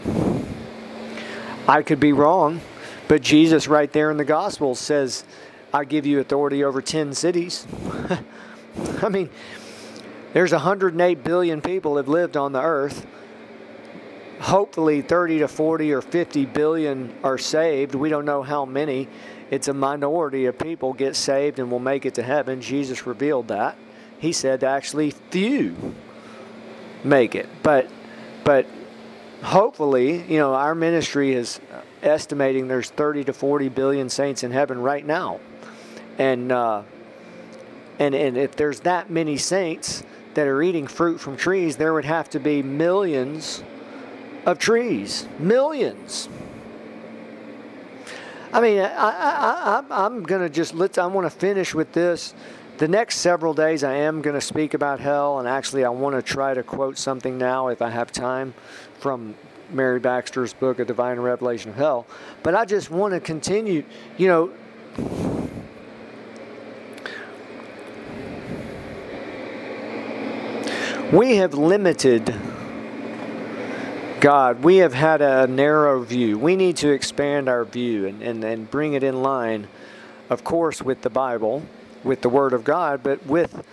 I 1.68 1.82
could 1.82 2.00
be 2.00 2.12
wrong, 2.12 2.60
but 3.06 3.22
Jesus, 3.22 3.68
right 3.68 3.90
there 3.92 4.10
in 4.10 4.16
the 4.16 4.24
Gospel, 4.24 4.74
says, 4.74 5.22
I 5.72 5.84
give 5.84 6.06
you 6.06 6.18
authority 6.18 6.64
over 6.64 6.82
10 6.82 7.14
cities. 7.14 7.66
I 9.02 9.08
mean, 9.08 9.30
there's 10.32 10.50
108 10.50 11.22
billion 11.22 11.60
people 11.60 11.96
have 11.98 12.08
lived 12.08 12.36
on 12.36 12.52
the 12.52 12.60
earth. 12.60 13.06
Hopefully, 14.40 15.02
30 15.02 15.38
to 15.40 15.48
40 15.48 15.92
or 15.92 16.02
50 16.02 16.46
billion 16.46 17.14
are 17.22 17.38
saved. 17.38 17.94
We 17.94 18.08
don't 18.08 18.24
know 18.24 18.42
how 18.42 18.64
many. 18.64 19.08
It's 19.52 19.68
a 19.68 19.74
minority 19.74 20.46
of 20.46 20.58
people 20.58 20.94
get 20.94 21.14
saved 21.14 21.60
and 21.60 21.70
will 21.70 21.78
make 21.78 22.06
it 22.06 22.14
to 22.14 22.24
heaven. 22.24 22.60
Jesus 22.60 23.06
revealed 23.06 23.48
that. 23.48 23.76
He 24.18 24.32
said 24.32 24.64
actually 24.64 25.12
few 25.30 25.94
make 27.04 27.36
it. 27.36 27.48
But 27.62 27.88
but 28.44 28.66
hopefully, 29.42 30.22
you 30.22 30.38
know, 30.38 30.54
our 30.54 30.74
ministry 30.74 31.32
is 31.32 31.60
estimating 32.02 32.68
there's 32.68 32.90
30 32.90 33.24
to 33.24 33.32
40 33.32 33.68
billion 33.68 34.08
saints 34.08 34.42
in 34.42 34.50
heaven 34.50 34.80
right 34.80 35.04
now. 35.04 35.40
And, 36.18 36.52
uh, 36.52 36.82
and, 37.98 38.14
and 38.14 38.36
if 38.36 38.56
there's 38.56 38.80
that 38.80 39.10
many 39.10 39.36
saints 39.36 40.02
that 40.34 40.46
are 40.46 40.62
eating 40.62 40.86
fruit 40.86 41.18
from 41.18 41.36
trees, 41.36 41.76
there 41.76 41.92
would 41.92 42.04
have 42.04 42.30
to 42.30 42.40
be 42.40 42.62
millions 42.62 43.62
of 44.46 44.58
trees. 44.58 45.28
Millions. 45.38 46.28
I 48.52 48.60
mean, 48.60 48.80
I, 48.80 48.86
I, 48.86 49.82
I, 49.90 50.04
I'm 50.04 50.22
going 50.24 50.42
to 50.42 50.50
just 50.50 50.74
let. 50.74 50.98
I 50.98 51.06
want 51.06 51.26
to 51.26 51.30
finish 51.30 51.74
with 51.74 51.92
this. 51.92 52.34
The 52.82 52.88
next 52.88 53.18
several 53.18 53.54
days, 53.54 53.84
I 53.84 53.94
am 53.94 54.22
going 54.22 54.34
to 54.34 54.40
speak 54.40 54.74
about 54.74 54.98
hell, 54.98 55.38
and 55.38 55.46
actually, 55.46 55.84
I 55.84 55.90
want 55.90 56.16
to 56.16 56.20
try 56.20 56.52
to 56.52 56.64
quote 56.64 56.98
something 56.98 57.38
now, 57.38 57.68
if 57.68 57.80
I 57.80 57.88
have 57.88 58.10
time, 58.10 58.54
from 58.98 59.36
Mary 59.70 60.00
Baxter's 60.00 60.52
book, 60.52 60.80
A 60.80 60.84
Divine 60.84 61.20
Revelation 61.20 61.70
of 61.70 61.76
Hell. 61.76 62.08
But 62.42 62.56
I 62.56 62.64
just 62.64 62.90
want 62.90 63.14
to 63.14 63.20
continue. 63.20 63.84
You 64.18 64.26
know, 64.26 64.52
we 71.16 71.36
have 71.36 71.54
limited 71.54 72.34
God. 74.18 74.64
We 74.64 74.78
have 74.78 74.94
had 74.94 75.22
a 75.22 75.46
narrow 75.46 76.02
view. 76.02 76.36
We 76.36 76.56
need 76.56 76.78
to 76.78 76.90
expand 76.90 77.48
our 77.48 77.64
view 77.64 78.08
and, 78.08 78.20
and, 78.22 78.42
and 78.42 78.68
bring 78.68 78.94
it 78.94 79.04
in 79.04 79.22
line, 79.22 79.68
of 80.28 80.42
course, 80.42 80.82
with 80.82 81.02
the 81.02 81.10
Bible, 81.10 81.62
with 82.04 82.20
the 82.20 82.28
Word 82.28 82.52
of 82.52 82.64
God, 82.64 83.02
but 83.02 83.24
with 83.26 83.64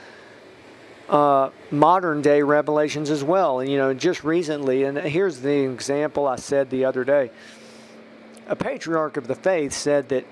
uh, 1.09 1.50
modern 1.71 2.21
day 2.21 2.41
revelations 2.41 3.09
as 3.09 3.24
well. 3.24 3.59
And, 3.59 3.69
you 3.69 3.77
know, 3.77 3.93
just 3.93 4.24
recently, 4.24 4.83
and 4.83 4.98
here's 4.98 5.39
the 5.39 5.63
example 5.63 6.27
I 6.27 6.36
said 6.36 6.69
the 6.69 6.86
other 6.86 7.03
day 7.03 7.31
a 8.48 8.55
patriarch 8.55 9.15
of 9.17 9.27
the 9.27 9.36
faith 9.36 9.74
said 9.74 10.09
that, 10.09 10.25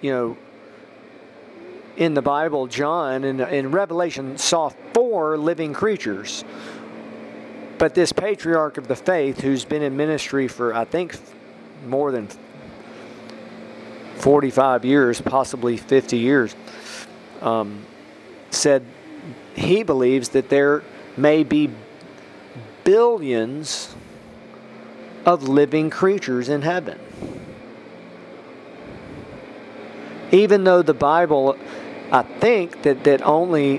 you 0.00 0.12
know, 0.12 0.36
in 1.96 2.14
the 2.14 2.22
Bible, 2.22 2.66
John 2.66 3.24
in, 3.24 3.40
in 3.40 3.70
Revelation 3.70 4.38
saw 4.38 4.68
four 4.92 5.36
living 5.36 5.72
creatures. 5.72 6.44
But 7.78 7.94
this 7.94 8.12
patriarch 8.12 8.78
of 8.78 8.88
the 8.88 8.96
faith, 8.96 9.40
who's 9.40 9.64
been 9.64 9.82
in 9.82 9.96
ministry 9.96 10.48
for, 10.48 10.74
I 10.74 10.84
think, 10.84 11.16
more 11.86 12.12
than 12.12 12.28
45 14.16 14.84
years, 14.84 15.20
possibly 15.20 15.76
50 15.76 16.16
years, 16.16 16.54
um, 17.42 17.84
said 18.50 18.84
he 19.54 19.82
believes 19.82 20.30
that 20.30 20.48
there 20.48 20.82
may 21.16 21.44
be 21.44 21.70
billions 22.84 23.94
of 25.24 25.48
living 25.48 25.90
creatures 25.90 26.48
in 26.48 26.62
heaven. 26.62 26.98
Even 30.30 30.64
though 30.64 30.82
the 30.82 30.94
Bible 30.94 31.56
I 32.10 32.22
think 32.22 32.82
that, 32.82 33.02
that 33.04 33.22
only 33.22 33.78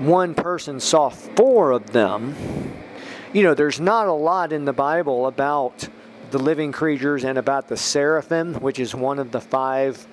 one 0.00 0.34
person 0.34 0.80
saw 0.80 1.08
four 1.08 1.70
of 1.70 1.92
them. 1.92 2.34
You 3.32 3.44
know, 3.44 3.54
there's 3.54 3.78
not 3.78 4.08
a 4.08 4.12
lot 4.12 4.52
in 4.52 4.64
the 4.64 4.72
Bible 4.72 5.26
about 5.26 5.88
the 6.30 6.38
living 6.38 6.72
creatures 6.72 7.24
and 7.24 7.38
about 7.38 7.68
the 7.68 7.76
seraphim, 7.76 8.54
which 8.54 8.80
is 8.80 8.94
one 8.94 9.18
of 9.18 9.30
the 9.30 9.40
five 9.40 10.04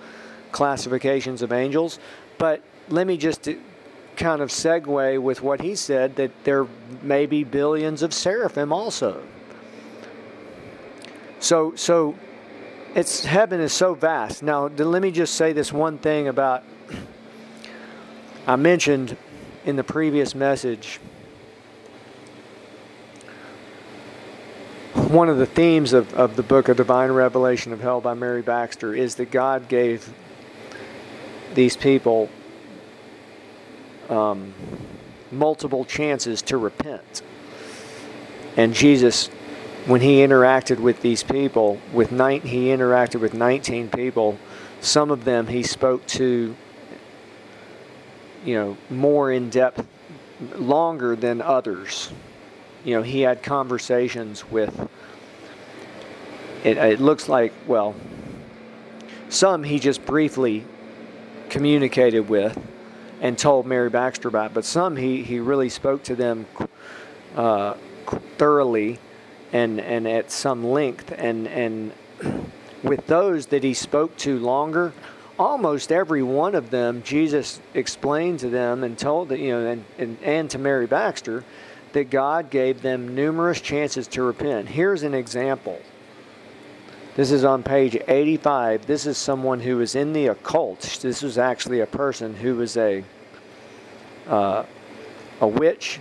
classifications 0.51 1.41
of 1.41 1.51
angels. 1.51 1.99
But 2.37 2.61
let 2.89 3.07
me 3.07 3.17
just 3.17 3.47
uh, 3.47 3.53
kind 4.15 4.41
of 4.41 4.49
segue 4.49 5.21
with 5.21 5.41
what 5.41 5.61
he 5.61 5.75
said 5.75 6.15
that 6.15 6.31
there 6.43 6.67
may 7.01 7.25
be 7.25 7.43
billions 7.43 8.01
of 8.01 8.13
seraphim 8.13 8.71
also. 8.71 9.21
So, 11.39 11.75
so 11.75 12.15
it's 12.95 13.25
heaven 13.25 13.59
is 13.59 13.73
so 13.73 13.93
vast. 13.93 14.41
Now, 14.41 14.67
let 14.67 15.01
me 15.01 15.11
just 15.11 15.35
say 15.35 15.53
this 15.53 15.71
one 15.71 15.97
thing 15.97 16.27
about 16.27 16.63
I 18.47 18.55
mentioned 18.55 19.17
in 19.65 19.75
the 19.75 19.83
previous 19.83 20.35
message 20.35 20.99
one 25.09 25.29
of 25.29 25.37
the 25.37 25.45
themes 25.45 25.93
of, 25.93 26.13
of 26.13 26.35
the 26.35 26.43
book 26.43 26.67
of 26.67 26.77
Divine 26.77 27.11
Revelation 27.11 27.71
of 27.73 27.79
Hell 27.79 28.01
by 28.01 28.13
Mary 28.13 28.41
Baxter 28.41 28.93
is 28.93 29.15
that 29.15 29.29
God 29.29 29.67
gave 29.67 30.11
these 31.55 31.75
people 31.75 32.29
um, 34.09 34.53
multiple 35.31 35.85
chances 35.85 36.41
to 36.43 36.57
repent. 36.57 37.21
And 38.57 38.73
Jesus, 38.73 39.27
when 39.85 40.01
he 40.01 40.17
interacted 40.17 40.79
with 40.79 41.01
these 41.01 41.23
people, 41.23 41.79
with 41.93 42.11
nine, 42.11 42.41
he 42.41 42.67
interacted 42.67 43.19
with 43.19 43.33
19 43.33 43.89
people. 43.89 44.37
Some 44.81 45.11
of 45.11 45.25
them 45.25 45.47
he 45.47 45.63
spoke 45.63 46.05
to 46.07 46.55
you 48.45 48.53
know, 48.53 48.77
more 48.89 49.31
in 49.31 49.49
depth, 49.49 49.85
longer 50.55 51.15
than 51.15 51.41
others. 51.41 52.11
You 52.83 52.95
know, 52.95 53.01
he 53.01 53.21
had 53.21 53.41
conversations 53.41 54.49
with. 54.49 54.89
It, 56.63 56.77
it 56.77 56.99
looks 56.99 57.27
like 57.27 57.53
well, 57.67 57.95
some 59.29 59.63
he 59.63 59.79
just 59.79 60.05
briefly 60.05 60.65
communicated 61.49 62.29
with 62.29 62.57
and 63.21 63.37
told 63.37 63.65
Mary 63.65 63.89
Baxter 63.89 64.27
about, 64.27 64.53
but 64.53 64.65
some 64.65 64.95
he, 64.97 65.23
he 65.23 65.39
really 65.39 65.69
spoke 65.69 66.03
to 66.03 66.15
them 66.15 66.45
uh, 67.35 67.75
thoroughly 68.37 68.99
and 69.53 69.79
and 69.79 70.07
at 70.07 70.31
some 70.31 70.63
length 70.63 71.13
and 71.17 71.47
and 71.47 71.91
with 72.83 73.07
those 73.07 73.47
that 73.47 73.63
he 73.63 73.73
spoke 73.73 74.15
to 74.17 74.37
longer 74.39 74.93
almost 75.37 75.91
every 75.91 76.23
one 76.23 76.55
of 76.55 76.69
them, 76.69 77.03
Jesus 77.03 77.59
explained 77.73 78.39
to 78.39 78.49
them 78.49 78.83
and 78.83 78.97
told 78.97 79.29
that, 79.29 79.39
you 79.39 79.51
know, 79.51 79.65
and, 79.67 79.85
and, 79.97 80.17
and 80.23 80.49
to 80.51 80.57
Mary 80.57 80.87
Baxter, 80.87 81.43
that 81.93 82.09
God 82.09 82.49
gave 82.49 82.81
them 82.81 83.15
numerous 83.15 83.61
chances 83.61 84.07
to 84.09 84.23
repent. 84.23 84.67
Here's 84.67 85.03
an 85.03 85.13
example. 85.13 85.79
This 87.15 87.31
is 87.31 87.45
on 87.45 87.63
page 87.63 87.97
85. 88.09 88.87
This 88.87 89.05
is 89.05 89.17
someone 89.17 89.61
who 89.61 89.77
was 89.77 89.95
in 89.95 90.11
the 90.11 90.27
occult. 90.27 90.99
This 91.01 91.21
was 91.21 91.37
actually 91.37 91.79
a 91.79 91.85
person 91.85 92.35
who 92.35 92.55
was 92.55 92.75
a 92.75 93.05
uh, 94.27 94.65
a 95.39 95.47
witch 95.47 95.99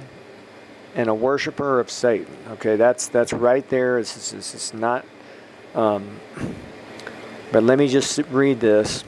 and 0.96 1.08
a 1.08 1.14
worshiper 1.14 1.78
of 1.78 1.88
Satan. 1.88 2.36
Okay, 2.52 2.74
that's 2.74 3.06
that's 3.06 3.32
right 3.32 3.68
there. 3.68 3.98
It's, 4.00 4.32
it's, 4.32 4.54
it's 4.54 4.74
not. 4.74 5.04
Um, 5.76 6.18
but 7.52 7.62
let 7.62 7.78
me 7.78 7.86
just 7.86 8.18
read 8.30 8.58
this. 8.58 9.04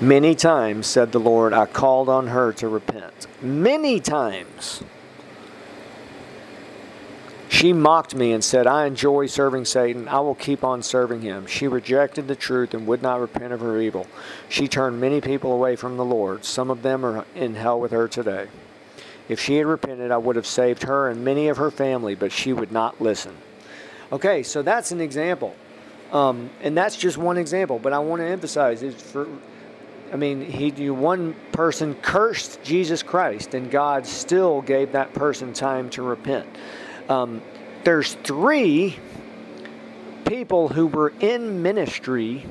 Many 0.00 0.34
times, 0.34 0.86
said 0.86 1.12
the 1.12 1.20
Lord, 1.20 1.52
I 1.52 1.66
called 1.66 2.08
on 2.08 2.28
her 2.28 2.54
to 2.54 2.68
repent. 2.68 3.26
Many 3.42 4.00
times. 4.00 4.82
She 7.60 7.74
mocked 7.74 8.14
me 8.14 8.32
and 8.32 8.42
said, 8.42 8.66
I 8.66 8.86
enjoy 8.86 9.26
serving 9.26 9.66
Satan. 9.66 10.08
I 10.08 10.20
will 10.20 10.34
keep 10.34 10.64
on 10.64 10.82
serving 10.82 11.20
him. 11.20 11.44
She 11.46 11.68
rejected 11.68 12.26
the 12.26 12.34
truth 12.34 12.72
and 12.72 12.86
would 12.86 13.02
not 13.02 13.20
repent 13.20 13.52
of 13.52 13.60
her 13.60 13.78
evil. 13.78 14.06
She 14.48 14.66
turned 14.66 14.98
many 14.98 15.20
people 15.20 15.52
away 15.52 15.76
from 15.76 15.98
the 15.98 16.04
Lord. 16.04 16.46
Some 16.46 16.70
of 16.70 16.80
them 16.80 17.04
are 17.04 17.26
in 17.34 17.56
hell 17.56 17.78
with 17.78 17.90
her 17.90 18.08
today. 18.08 18.48
If 19.28 19.40
she 19.40 19.56
had 19.56 19.66
repented, 19.66 20.10
I 20.10 20.16
would 20.16 20.36
have 20.36 20.46
saved 20.46 20.84
her 20.84 21.10
and 21.10 21.22
many 21.22 21.48
of 21.48 21.58
her 21.58 21.70
family, 21.70 22.14
but 22.14 22.32
she 22.32 22.54
would 22.54 22.72
not 22.72 22.98
listen. 22.98 23.36
Okay, 24.10 24.42
so 24.42 24.62
that's 24.62 24.90
an 24.90 25.02
example. 25.02 25.54
Um, 26.12 26.48
and 26.62 26.74
that's 26.74 26.96
just 26.96 27.18
one 27.18 27.36
example, 27.36 27.78
but 27.78 27.92
I 27.92 27.98
want 27.98 28.22
to 28.22 28.26
emphasize 28.26 28.82
is 28.82 28.94
for 28.94 29.28
I 30.10 30.16
mean, 30.16 30.40
he 30.40 30.88
one 30.88 31.36
person 31.52 31.94
cursed 31.94 32.62
Jesus 32.64 33.02
Christ, 33.02 33.52
and 33.52 33.70
God 33.70 34.06
still 34.06 34.62
gave 34.62 34.92
that 34.92 35.12
person 35.12 35.52
time 35.52 35.90
to 35.90 36.02
repent. 36.02 36.48
Um, 37.10 37.42
there's 37.82 38.14
three 38.14 38.96
people 40.26 40.68
who 40.68 40.86
were 40.86 41.12
in 41.18 41.60
ministry. 41.60 42.46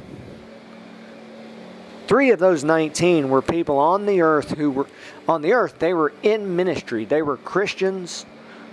Three 2.08 2.32
of 2.32 2.40
those 2.40 2.66
19 2.66 3.30
were 3.30 3.42
people 3.42 3.78
on 3.78 4.06
the 4.06 4.20
earth 4.22 4.58
who 4.58 4.72
were 4.72 4.88
on 5.30 5.42
the 5.42 5.54
earth. 5.54 5.80
They 5.80 5.94
were 5.94 6.12
in 6.24 6.58
ministry. 6.58 7.06
They 7.06 7.22
were 7.22 7.38
Christians, 7.38 8.26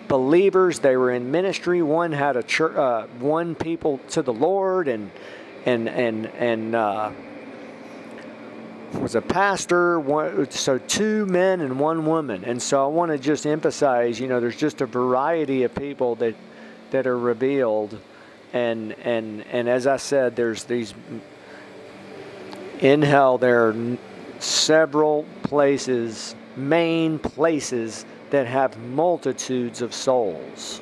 believers. 0.08 0.80
They 0.80 0.96
were 0.96 1.12
in 1.12 1.30
ministry. 1.30 1.82
One 1.82 2.10
had 2.10 2.36
a 2.36 2.42
church, 2.42 2.74
uh, 2.74 3.06
one 3.20 3.54
people 3.54 4.00
to 4.10 4.22
the 4.22 4.32
Lord, 4.32 4.88
and 4.88 5.12
and 5.64 5.88
and 5.88 6.26
and. 6.26 6.74
Uh, 6.74 7.12
was 8.94 9.14
a 9.14 9.20
pastor, 9.20 10.00
one, 10.00 10.50
so 10.50 10.78
two 10.78 11.26
men 11.26 11.60
and 11.60 11.78
one 11.78 12.06
woman. 12.06 12.44
And 12.44 12.60
so 12.60 12.84
I 12.84 12.88
want 12.88 13.12
to 13.12 13.18
just 13.18 13.46
emphasize, 13.46 14.18
you 14.20 14.28
know, 14.28 14.40
there's 14.40 14.56
just 14.56 14.80
a 14.80 14.86
variety 14.86 15.64
of 15.64 15.74
people 15.74 16.14
that 16.16 16.34
that 16.90 17.06
are 17.06 17.18
revealed, 17.18 17.98
and 18.52 18.92
and 19.04 19.44
and 19.50 19.68
as 19.68 19.86
I 19.86 19.96
said, 19.96 20.36
there's 20.36 20.64
these 20.64 20.94
in 22.80 23.02
hell. 23.02 23.38
There 23.38 23.68
are 23.68 23.96
several 24.38 25.24
places, 25.42 26.34
main 26.56 27.18
places 27.18 28.04
that 28.30 28.46
have 28.46 28.78
multitudes 28.78 29.82
of 29.82 29.94
souls. 29.94 30.80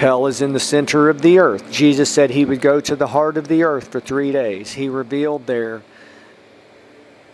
Hell 0.00 0.28
is 0.28 0.40
in 0.40 0.54
the 0.54 0.58
center 0.58 1.10
of 1.10 1.20
the 1.20 1.38
earth. 1.38 1.70
Jesus 1.70 2.08
said 2.08 2.30
he 2.30 2.46
would 2.46 2.62
go 2.62 2.80
to 2.80 2.96
the 2.96 3.08
heart 3.08 3.36
of 3.36 3.48
the 3.48 3.64
earth 3.64 3.88
for 3.88 4.00
three 4.00 4.32
days. 4.32 4.72
He 4.72 4.88
revealed 4.88 5.46
there, 5.46 5.82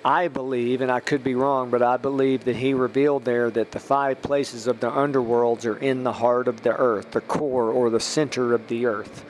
I 0.05 0.27
believe, 0.27 0.81
and 0.81 0.91
I 0.91 0.99
could 0.99 1.23
be 1.23 1.37
wrong, 1.37 1.71
but 1.71 1.81
I 1.81 1.97
believe 1.97 2.43
that 2.47 2.57
he 2.57 2.75
revealed 2.75 3.25
there 3.25 3.53
that 3.53 3.71
the 3.71 3.79
five 3.79 4.21
places 4.21 4.67
of 4.67 4.81
the 4.81 4.91
underworlds 4.91 5.65
are 5.65 5.77
in 5.77 6.03
the 6.03 6.15
heart 6.15 6.49
of 6.49 6.65
the 6.65 6.75
earth, 6.77 7.13
the 7.13 7.21
core 7.21 7.71
or 7.71 7.89
the 7.89 8.01
center 8.01 8.53
of 8.53 8.67
the 8.67 8.87
earth. 8.87 9.25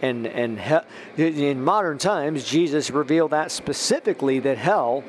And 0.00 0.28
and 0.28 0.84
in 1.16 1.64
modern 1.64 1.98
times, 1.98 2.44
Jesus 2.44 2.92
revealed 2.92 3.32
that 3.32 3.50
specifically 3.50 4.38
that 4.38 4.58
hell 4.58 5.02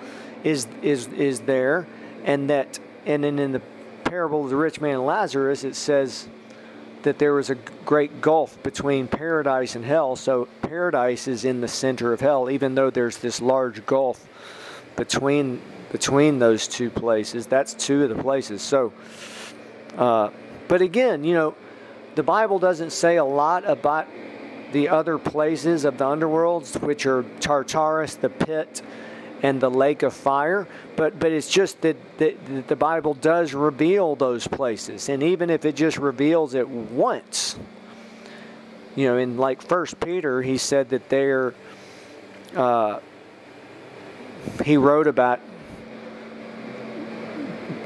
is 0.44 0.68
is 0.82 1.10
is 1.10 1.42
there, 1.42 1.86
and 2.26 2.50
that 2.50 2.80
and 3.06 3.24
then 3.24 3.38
in 3.38 3.52
the 3.52 3.62
parable 4.04 4.46
of 4.46 4.50
the 4.50 4.56
rich 4.56 4.82
man 4.82 4.96
and 4.96 5.06
Lazarus, 5.06 5.64
it 5.64 5.76
says 5.76 6.28
that 7.04 7.20
there 7.20 7.34
was 7.34 7.50
a 7.50 7.56
great 7.86 8.22
gulf 8.22 8.62
between 8.64 9.08
paradise 9.08 9.76
and 9.76 9.86
hell. 9.86 10.16
So 10.16 10.48
paradise 10.62 11.28
is 11.28 11.46
in 11.46 11.62
the 11.62 11.68
center 11.68 12.14
of 12.14 12.20
hell, 12.20 12.50
even 12.50 12.76
though 12.76 12.90
there's 12.90 13.18
this 13.18 13.42
large 13.42 13.86
gulf 13.86 14.28
between 14.96 15.62
between 15.92 16.40
those 16.40 16.68
two 16.68 16.90
places. 16.90 17.48
That's 17.48 17.74
two 17.74 18.04
of 18.04 18.10
the 18.10 18.22
places. 18.22 18.62
So, 18.62 18.92
uh, 19.96 20.32
but 20.68 20.82
again, 20.82 21.24
you 21.24 21.34
know, 21.34 21.56
the 22.16 22.24
Bible 22.24 22.60
doesn't 22.60 22.92
say 22.92 23.16
a 23.16 23.24
lot 23.24 23.64
about 23.70 24.08
the 24.74 24.90
other 24.90 25.18
places 25.18 25.86
of 25.86 25.98
the 25.98 26.04
underworlds, 26.04 26.82
which 26.82 27.06
are 27.06 27.24
Tartarus, 27.40 28.16
the 28.16 28.30
pit, 28.30 28.82
and 29.44 29.62
the 29.62 29.70
lake 29.70 30.04
of 30.04 30.14
fire. 30.14 30.68
But 30.96 31.20
but 31.20 31.32
it's 31.32 31.50
just 31.50 31.82
that, 31.82 31.98
that 32.18 32.68
the 32.68 32.76
Bible 32.76 33.14
does 33.14 33.54
reveal 33.54 34.16
those 34.16 34.48
places, 34.48 35.10
and 35.10 35.24
even 35.24 35.50
if 35.50 35.66
it 35.66 35.76
just 35.76 35.98
reveals 35.98 36.54
it 36.54 36.68
once, 36.68 37.58
you 38.96 39.08
know, 39.08 39.18
in 39.18 39.38
like 39.38 39.62
First 39.62 40.00
Peter, 40.00 40.42
he 40.42 40.58
said 40.58 40.90
that 40.90 41.10
they're. 41.10 41.54
Uh, 42.56 43.00
he 44.64 44.78
wrote 44.78 45.08
about 45.08 45.42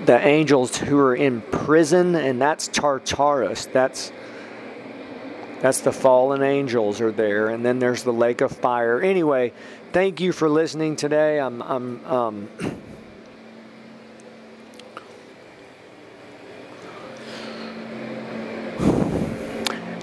the 0.06 0.26
angels 0.26 0.78
who 0.78 0.98
are 1.00 1.16
in 1.16 1.42
prison, 1.42 2.16
and 2.16 2.42
that's 2.42 2.68
Tartarus. 2.68 3.66
That's 3.66 4.12
that's 5.62 5.82
the 5.82 5.92
fallen 5.92 6.42
angels 6.42 7.02
are 7.02 7.12
there, 7.12 7.50
and 7.50 7.64
then 7.64 7.78
there's 7.78 8.04
the 8.04 8.14
lake 8.14 8.42
of 8.42 8.52
fire. 8.52 9.00
Anyway, 9.00 9.54
thank 9.92 10.22
you 10.22 10.32
for 10.32 10.50
listening 10.50 10.96
today. 10.96 11.40
I'm 11.40 11.62
I'm 11.62 12.06
um, 12.06 12.50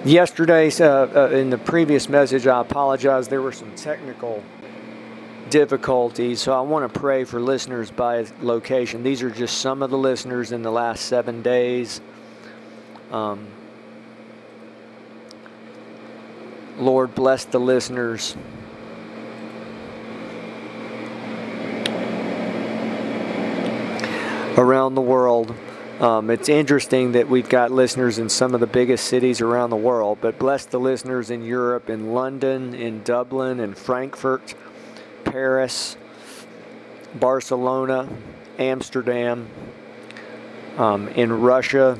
yesterday 0.04 0.70
uh, 0.80 0.84
uh, 0.84 1.30
in 1.30 1.50
the 1.50 1.58
previous 1.58 2.08
message. 2.08 2.46
I 2.46 2.60
apologize. 2.60 3.28
There 3.28 3.40
were 3.40 3.52
some 3.52 3.74
technical 3.74 4.42
difficulties. 5.48 6.40
So 6.40 6.52
I 6.52 6.60
want 6.60 6.92
to 6.92 7.00
pray 7.00 7.24
for 7.24 7.40
listeners 7.40 7.90
by 7.90 8.26
location. 8.42 9.02
These 9.02 9.22
are 9.22 9.30
just 9.30 9.58
some 9.58 9.82
of 9.82 9.90
the 9.90 9.98
listeners 9.98 10.52
in 10.52 10.62
the 10.62 10.70
last 10.70 11.06
seven 11.06 11.40
days. 11.40 12.02
Um, 13.10 13.46
Lord, 16.76 17.14
bless 17.14 17.46
the 17.46 17.58
listeners. 17.58 18.36
Around 24.58 24.96
the 24.96 25.00
world. 25.00 25.54
Um, 26.00 26.30
it's 26.30 26.48
interesting 26.48 27.12
that 27.12 27.28
we've 27.28 27.48
got 27.48 27.70
listeners 27.70 28.18
in 28.18 28.28
some 28.28 28.54
of 28.54 28.60
the 28.60 28.66
biggest 28.66 29.06
cities 29.06 29.40
around 29.40 29.70
the 29.70 29.76
world, 29.76 30.18
but 30.20 30.38
bless 30.38 30.64
the 30.66 30.78
listeners 30.78 31.30
in 31.30 31.42
Europe, 31.42 31.88
in 31.88 32.12
London, 32.12 32.74
in 32.74 33.02
Dublin, 33.04 33.58
in 33.58 33.74
Frankfurt. 33.74 34.54
Paris, 35.24 35.96
Barcelona, 37.14 38.08
Amsterdam, 38.58 39.48
um, 40.76 41.08
in 41.08 41.40
Russia, 41.40 41.98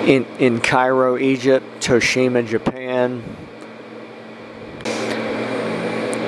in, 0.00 0.24
in 0.38 0.60
Cairo, 0.60 1.18
Egypt, 1.18 1.66
Toshima, 1.80 2.46
Japan, 2.46 3.22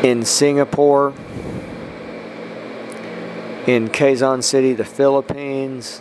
in 0.05 0.25
Singapore, 0.25 1.15
in 3.69 3.91
Quezon 3.91 4.43
City, 4.43 4.73
the 4.73 4.83
Philippines, 4.83 6.01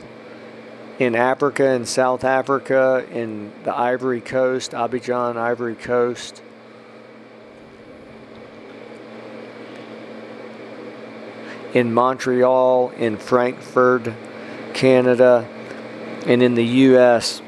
in 1.00 1.16
Africa 1.16 1.68
and 1.68 1.86
South 1.86 2.24
Africa, 2.24 3.06
in 3.12 3.52
the 3.66 3.78
Ivory 3.78 4.22
Coast, 4.22 4.72
Abidjan, 4.72 5.36
Ivory 5.36 5.76
Coast, 5.76 6.42
in 11.74 11.94
Montreal, 11.94 12.92
in 12.92 13.18
Frankfurt, 13.18 14.14
Canada, 14.74 15.46
and 16.26 16.42
in 16.42 16.56
the 16.56 16.64
U.S. 16.64 17.42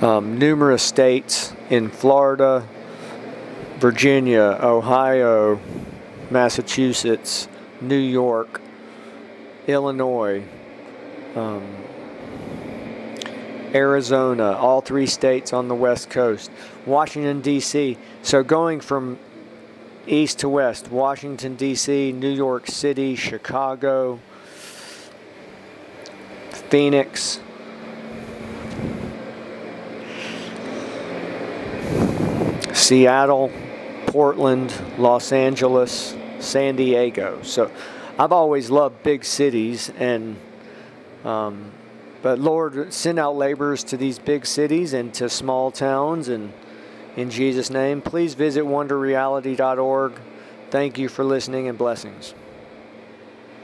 Um, 0.00 0.38
numerous 0.38 0.82
states 0.82 1.52
in 1.68 1.90
Florida, 1.90 2.66
Virginia, 3.76 4.58
Ohio, 4.62 5.60
Massachusetts, 6.30 7.48
New 7.80 7.98
York, 7.98 8.60
Illinois, 9.66 10.44
um, 11.34 11.76
Arizona, 13.74 14.52
all 14.52 14.80
three 14.80 15.06
states 15.06 15.52
on 15.52 15.68
the 15.68 15.74
West 15.74 16.10
Coast, 16.10 16.50
Washington, 16.86 17.40
D.C. 17.40 17.98
So 18.22 18.42
going 18.42 18.80
from 18.80 19.18
east 20.06 20.40
to 20.40 20.48
west 20.48 20.90
Washington, 20.90 21.56
D.C., 21.56 22.12
New 22.12 22.30
York 22.30 22.66
City, 22.66 23.14
Chicago, 23.14 24.18
Phoenix. 26.50 27.40
Seattle, 32.72 33.52
Portland, 34.06 34.74
Los 34.98 35.30
Angeles, 35.30 36.16
San 36.40 36.76
Diego. 36.76 37.40
So 37.42 37.70
I've 38.18 38.32
always 38.32 38.70
loved 38.70 39.02
big 39.02 39.24
cities, 39.24 39.90
and 39.98 40.36
um, 41.24 41.70
but 42.22 42.38
Lord, 42.38 42.92
send 42.92 43.18
out 43.18 43.36
laborers 43.36 43.84
to 43.84 43.96
these 43.96 44.18
big 44.18 44.44
cities 44.46 44.92
and 44.92 45.12
to 45.14 45.28
small 45.28 45.70
towns 45.70 46.28
and 46.28 46.52
in 47.16 47.30
Jesus' 47.30 47.70
name, 47.70 48.02
please 48.02 48.34
visit 48.34 48.64
wonderreality.org. 48.64 50.12
Thank 50.70 50.98
you 50.98 51.08
for 51.08 51.24
listening 51.24 51.68
and 51.68 51.76
blessings. 51.76 52.34